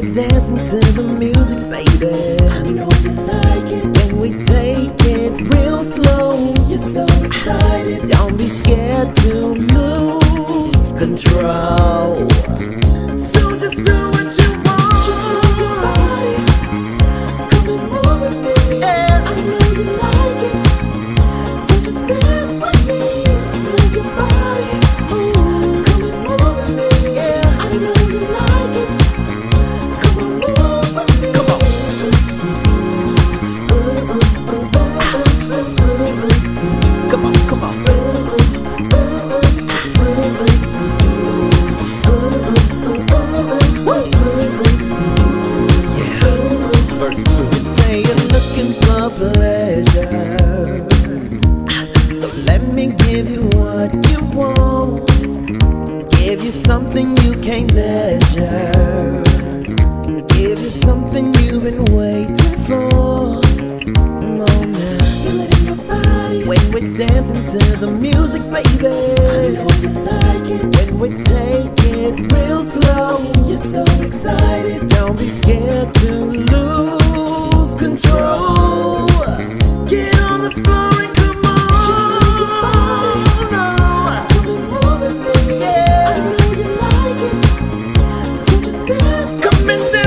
[0.00, 2.38] dancing to the music, baby.
[2.48, 3.84] I know you like it.
[3.98, 8.08] When we take it real slow, you're so excited.
[8.08, 9.34] Don't be scared to
[9.74, 12.26] lose control.
[13.18, 14.41] So just do what you
[49.10, 50.38] pleasure.
[52.12, 55.08] So let me give you what you want.
[56.12, 59.22] Give you something you can't measure.
[60.28, 63.40] Give you something you've been waiting for.
[66.46, 70.01] When we're dancing to the music, baby.
[89.78, 90.01] been there.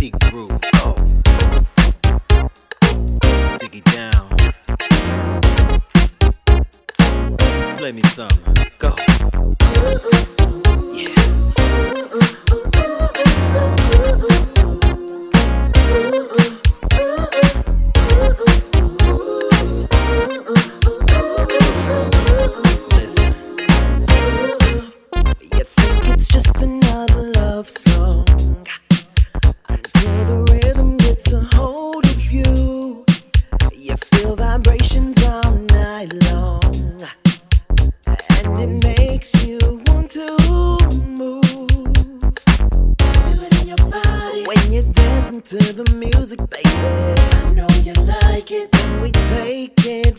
[0.00, 0.48] peak groove.
[0.76, 0.96] Oh.
[3.60, 4.28] It down.
[7.76, 8.30] Play me some.
[8.78, 9.09] Go.
[45.44, 46.68] to the music, baby.
[46.68, 50.09] I know you like it when we take it.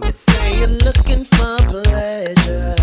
[0.00, 0.06] to?
[0.06, 2.74] You say you're looking for pleasure.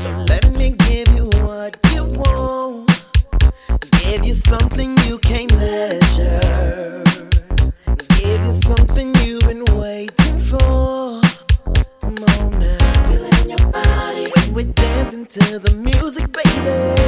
[0.00, 2.90] So let me give you what you want.
[4.02, 7.04] Give you something you can't measure.
[8.18, 11.20] Give you something you've been waiting for.
[12.00, 13.08] Come on now.
[13.08, 14.26] Feeling your body.
[14.34, 17.01] When we're dancing to the music, baby.